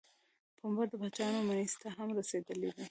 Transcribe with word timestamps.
پنېر 0.57 0.87
د 0.89 0.93
باچاهانو 1.01 1.45
مېز 1.47 1.73
ته 1.81 1.87
هم 1.97 2.09
رسېدلی 2.19 2.69
دی. 2.75 2.79